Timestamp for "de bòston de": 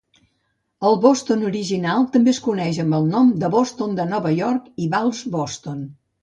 3.45-4.07